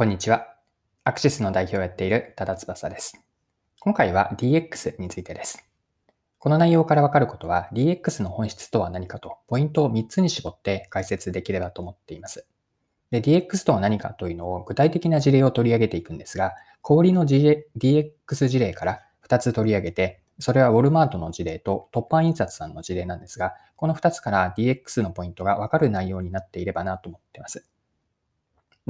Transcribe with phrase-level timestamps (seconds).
[0.00, 0.54] こんにちは。
[1.04, 3.22] アクシスの代表をやっている多田翼です。
[3.80, 5.68] 今回は DX についてです。
[6.38, 12.46] この内容からわかることは DX の本質とは何かとポイントを3つに絞って解説できればと思っています。
[13.10, 27.66] で DX とは何かというのを具体的な事例を取り上げていくんですが、小売の DX 事例から2つ取り上げて、それはウォルマートの事例と突版印刷さんの事例なんですが、この2つから DX のポイントがわかる内容になっていればなと思っています。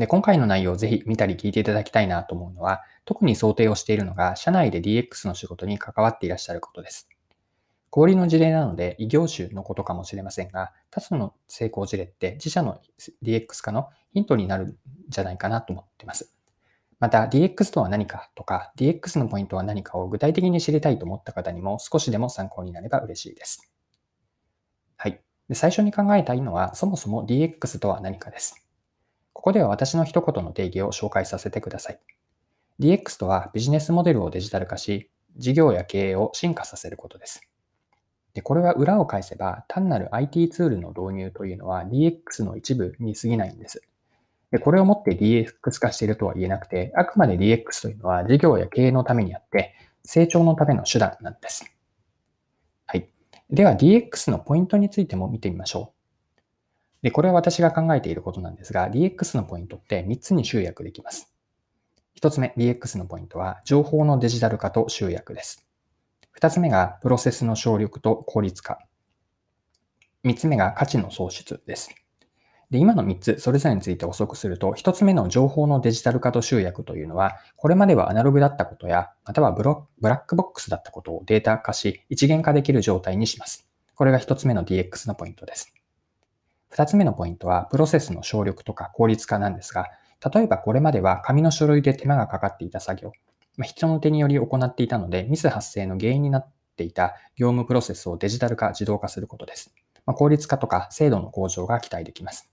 [0.00, 7.08] で、今回の内容をぜひ見たり聞いていただきたいなと思うのは、特に想定をしているのが、社内で DX の仕事に関わっていらっしゃることです。
[7.90, 12.80] 小売の事例なので異業種のことかもしれませんが、多数の成功事例って自社の
[13.22, 14.76] DX 化のヒントになるん
[15.08, 16.32] じゃないかなと思っています。
[17.00, 23.72] また DX とは何かとか DX のポイントは何かを具体的に知りたいと思った方にも少しでも参考になれば嬉しいです。
[24.96, 25.20] はい。
[25.48, 28.69] で最初に考えたいのはそもそも DX とは何かです。
[29.32, 32.00] ここでは私の一言の定義を紹介させてください。
[32.80, 37.42] DX とはビジネスモデルをデジタル化し、事業や経営を進化させることです。
[38.34, 43.82] でこれは裏を返せば、単なる IT ツールの導入というのは DX の一部に過ぎないんです。
[44.50, 51.64] でこれをもって DX 化しているとは言えなくて、あくまで DX というのは事業や経営のためにあって、成長のための手段なんです。
[52.86, 53.08] はい。
[53.50, 55.99] では DX のポイントについても見てみましょう。
[57.02, 61.32] で、これは私が考えていることなんですが、DX のポイントって3つに集約できます。
[62.20, 65.66] 1つ目、DX のポイントは、情報のデジタル化と集約です。
[66.38, 68.78] 2つ目が、プロセスの省力と効率化。
[70.24, 71.90] 3つ目が、価値の創出です。
[72.70, 83.68] で、今の3つ、それぞれについて補足すると、1つ目の情報のデジタル化と集約というのは、これまではアナログだったことや、またはブロブラックボックスだったことをデータ化し、一元化できる状態にします。
[83.94, 85.74] これが1つ目の DX のポイントです。
[86.70, 89.86] 二つ目のポイントは、プロセスの省力とか効率化なんですが、
[90.32, 93.12] 例えばこれまでは紙の書類で手間がかかっていた作業、
[93.56, 99.74] まあ、人の手により行っていたので、ミス発生の原因になっていた業務プロセスをデジタル化、自動化することです。
[100.06, 102.50] まあ、効率化とか精度の向上が期待できます。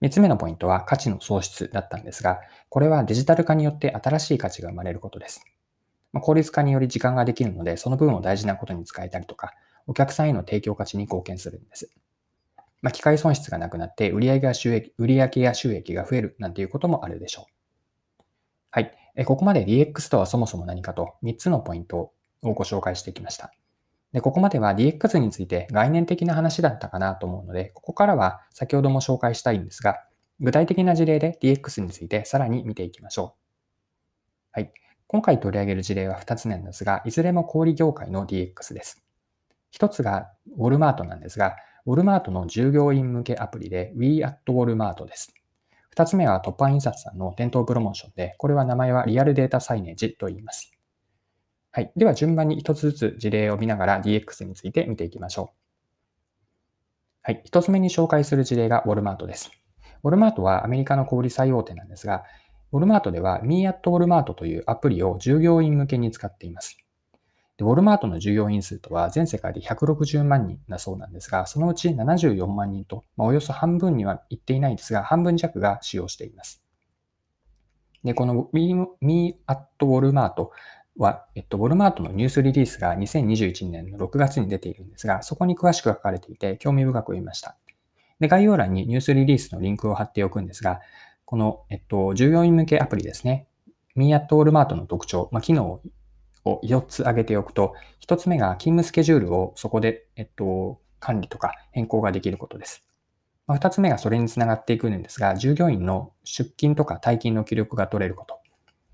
[0.00, 5.44] 三つ目のポイントは価値の創出だったんですが、これはデジタル化によって新しい価値が生まれることです。
[6.12, 9.52] まあ、効率化により時間ができるので、その分を大事なことに使えたりとか、
[9.86, 11.90] お客さんへの提供価値に貢献するんです。
[12.80, 18.24] まあ、機械損失がなくなって売上が収益、売上や収益が増えるなんていうこともあるでしょう。
[18.70, 18.92] はい。
[19.24, 22.12] ここまで DX とはそもそも何かと3つのポイント
[22.42, 23.52] をご紹介してきました。
[24.12, 29.96] で、ここまでは DX について概念的な話だったかなと思うので、ここからは先ほども紹介したいんですが、
[30.40, 33.48] 具体的な事例で DX についてさらに見ていきましょう。
[34.52, 34.72] はい。
[35.08, 39.02] 今回取り上げる事例は2つなんですが、いずれも小売業界の DX です。
[39.72, 41.56] 1つがウォルマートなんですが、
[41.88, 45.32] ウォルマートの従業員向けアプリで We at Walmart です。
[45.88, 50.70] 二つ目は突破印刷さんの店頭プロモーションで、これは名前はリアルデータサイネージと言います。
[51.70, 51.90] はい。
[51.96, 55.56] では順番に一つずつ事例を見ながら DX について見ていきましょう。
[57.22, 57.40] はい。
[57.46, 59.50] 一つ目に紹介する事例がウォルマートです。
[60.04, 62.24] ウォルマートはアメリカの小売最大手なんですが、
[62.70, 66.76] ウォルマートでは Me at Walmart というアプリを従業員向けに使っています。
[67.58, 76.62] で、ウォルマートの従業員数とは全世界で160万人だそうなんですが、そのうち74万人と、まあ、およそ半分には行っていないんですが、半分弱が使用しています。
[78.04, 80.48] で、この Me at Walmart
[80.96, 87.56] は、えっと、ウォルマートのニュースリリースが2021年の6月に出ているんですが、そこに詳しく書かれていて興味深く読みました。
[88.20, 90.80] で、概要欄にニュースリリースのリンクを貼っておくんですが、
[91.24, 93.48] この、えっと、従業員向けアプリですね。
[93.96, 95.82] Me at Walmart の特徴、まあ、機能を
[96.48, 97.74] を4つ挙げておくと、
[98.06, 102.84] 1つ目が勤務スケジュールをそこで、えっと、管理とか変更ができることです。
[103.46, 108.38] ま2つ目がそれにつながっていくんですが、従業員の出勤とか退勤の記録が取れること。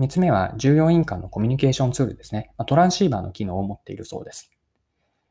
[0.00, 2.52] 3つ目は従業員間のコミュニケーションツールですね。
[2.66, 4.50] トランシーバーの機能を持っているそうです。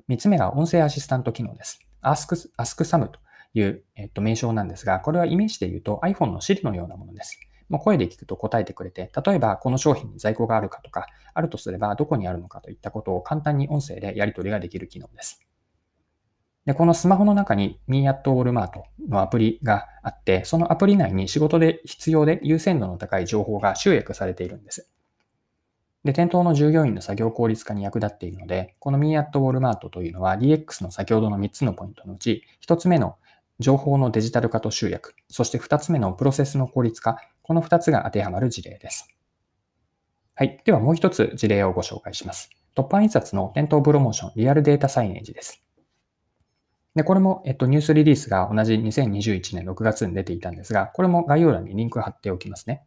[0.09, 1.79] 3つ目が音声アシスタント機能です。
[2.02, 3.19] Ask, Ask Sam と
[3.53, 7.40] いう、えっと、名称なんですが、これはイメージで言うと iPhone の Siri のようなものです。
[7.69, 15.46] もう声で聞くと答えてくれて、例えばこの商品に在庫があるかとか、あるとすればどこにあるのかといったことを簡単に音声でやり取りができる機能です。
[16.66, 18.70] で、このスマホの中に Me at Walmart
[19.08, 24.90] のアプリがあって、そのアプリ内に仕事で必要で優先度の高い情報が集約されているんです。
[26.03, 33.17] で、店頭の従業員の作業効率化に役立っているので、この Me at Walmart というのは DX の先ほどの3つのポイントのうち、1つ目の
[33.59, 37.17] 情報のデジタル化と集約、そして2つ目のプロセスの効率化、
[37.49, 39.07] この2つが当てはまる事例です。
[40.35, 40.61] はい。
[40.66, 42.51] ではもう一つ事例をご紹介します。
[42.75, 45.63] 突破印刷の店頭プロモーションリアルデータサイネージです。
[46.93, 52.84] で、これも、えっと、ニュースリリースが同じ2021年6月に出ていたんですが、これも概要欄にリンク貼っておきますね。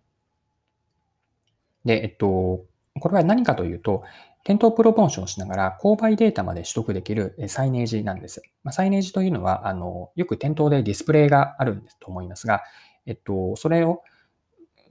[1.84, 2.64] で、えっと、
[3.00, 4.04] これは何かというと、
[4.44, 8.44] 店頭プロモーションしながら購買データまで取得できるサイネージなんです。
[8.62, 12.62] まあ、サイネージというのは、あの、よく店頭でディスプレイがあるんですと思いますが、
[13.06, 14.04] えっと、それを、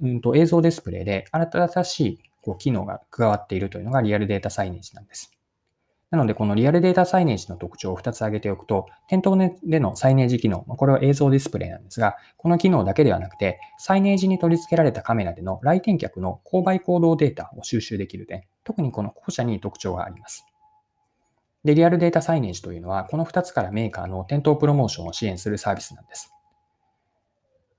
[0.02, 5.32] うんと、映像ディスプレイで新しいこう機能が加わっているというのがリアルデータサイネージなんです。
[6.10, 20.46] なので、このリアルデータサイネージの特徴を2つ挙げておくと、店頭でのサイネージ機能、これは映像ディスプレイなんですが、この機能だけではなくて、サイネージに取り付けられたカメラでの来店客の購買行動データを収集できる点、特にこの後者に特徴があります。
[21.64, 26.34] で、リアルデータサイネージというのは、この2つからメーカーの店頭プロモーションを支援するサービスなんです。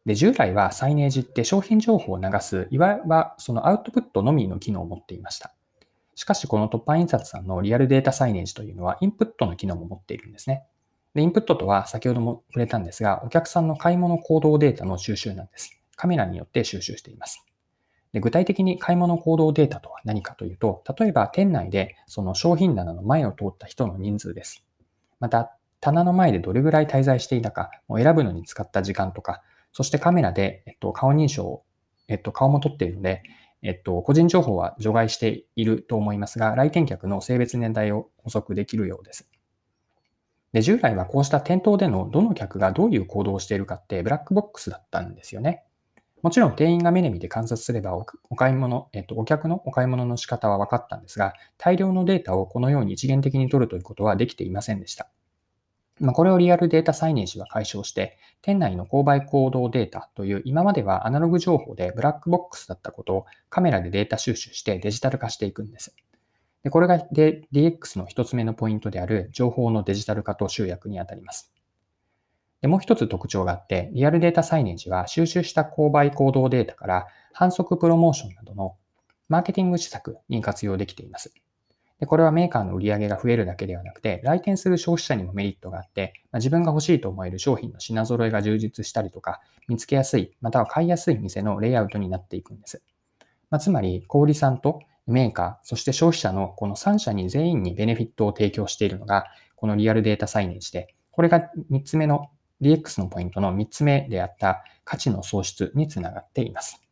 [0.04, 5.54] で、従来はサイネージって商品情報を流す、いわばそのアウトプットのみの機能を持っていました。
[6.14, 10.64] しかし、この突破印刷さんのリアルデータサイネージというのは、インプットの機能も持っているんですね。
[11.14, 15.78] で、インプットとは先ほども触れたんですが、お客さんの買い物行動データの収集なんです。
[15.96, 17.44] カメラによって収集しています。
[18.12, 24.64] で具体的に買い物行動データとは何かというと、例えば店内でその商品棚の前を通った人の人数です。
[25.18, 31.62] また、棚の前でどれぐらい滞在していたかを選ぶのに使った時間とか、そしてカメラで、えっと、顔認証、
[32.08, 33.22] えっと、顔も撮っているので、
[33.62, 39.28] えっと、個人情報は除外していると思いますが、来店客の性別年代を補足できるようです。
[40.52, 45.64] で、従来はこうした店頭でのどの客がどういう行動をしているかってブラックボックスだったんですよね。
[46.22, 55.08] もちろん店員が目で見て観察すればお買い物、えっと、お客のお買い物の仕方は分かったんですが、大量のデータをこのように一元的に取るということはできていませんでした。
[56.02, 65.94] ま、これをリアルデータサイネージは解消して、店内の購買行動データという今まではアナログ情報でブラックボックスだったことをカメラでデータ収集してデジタル化していくんです。
[66.64, 71.52] でこれが DX の一つ目のポイントである情報のデジタル化と集約にあたります。
[72.60, 78.76] でもう一つ特徴があって、リアルデータサイネージは収集した購買行動データから反則プロモーションなどの
[79.28, 81.32] マーケティング施策に活用できています。
[82.02, 92.82] でこれはメーカーの売り上げが増えるだけではなくて、来店する消費者にもメリットがあって、まあ、自分が欲しいと思える商品の品揃えが充実したりとか、見つけやすい、または買いやすい店のレイアウトになっていくんです。
[93.50, 102.32] まあ、つまり、小売さんとメーカー、そして消費者のこの3社に全員にベネフィットを提供しているのが、このリアルデータサイネージで、これが3つ目の
[102.62, 106.82] DX のポイントの3つ目であった価値の創出につながっています。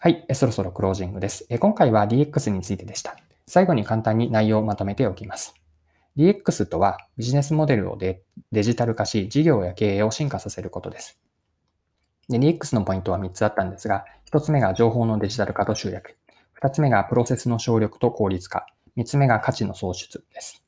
[0.00, 1.46] はい、そろそろクロージングです。
[1.58, 3.16] 今回は DX についてでした。
[3.46, 5.54] 最後に簡単に内容をまとめておきます。
[6.16, 8.22] DX とはビジネスモデルをデ
[8.62, 11.18] ジタル化し、事業や経営を進化させることです。
[12.28, 16.16] で DX のポイントは3つあったんですが、1つ目が情報のデジタル化と集約。
[16.60, 18.66] 2つ目がプロセスの省力と効率化。
[18.96, 20.63] 3つ目が価値の創出です。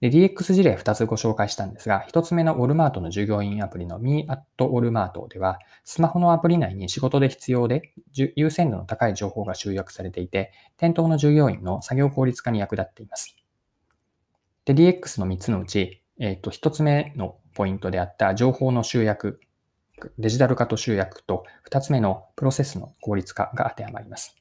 [0.00, 7.92] で、DX 事例2つご紹介したんですが、1つ目のウォルマートの従業員アプリの Me at Walmart では、スマホのアプリ内に仕事で必要で
[8.36, 13.36] 優先度の高い情報が集約されていて、店頭の従業員の作業効率化に役立っています。
[14.66, 19.40] で、DX の3つのうち、えっ、ー、と、1つ目のポイントであった情報の集約、
[20.16, 24.36] デジタル化と集約と、2つ目のプロセスの効率化が当てはまります。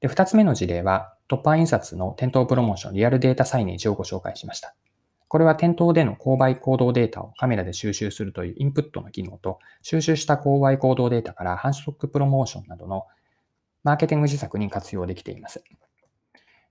[0.00, 4.74] で、2つ目の事例は、突破印刷の店頭プロモーションリアルデータサイネージをご紹介しました。
[5.28, 13.06] これは店頭での購買行動データをカメラで収集するというインプットの機能と、収集した購買行動データから反則プロモーションなどの
[13.84, 15.62] マーケティング施策に活用できています。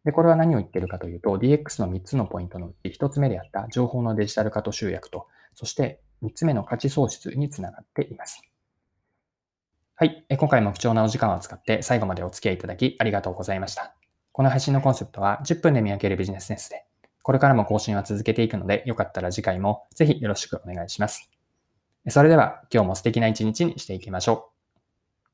[0.04, 8.42] で、これは何を言っているかというと、DX の3つのポイントのうち1つ目であった情報のデジタル化と集約と、そして3つ目の価値創出につながっています。
[9.96, 10.26] はい。
[10.38, 13.99] 今回も貴重なお時間を使って最後までお付き合いいただきありがとうございました。
[14.40, 16.86] この配信のコンセプトは10分で見分けるビジネスセンスで、
[17.24, 21.30] これからも更新は続けていくので、よかったら次回もぜひよろしくお願いします。
[22.08, 24.59] それでは今日も素敵な一日にしていきましょう。